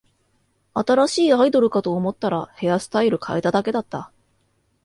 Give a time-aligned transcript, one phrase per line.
[0.73, 4.11] 新しいアイドルかと思ったら、ヘアスタイル変えただけだった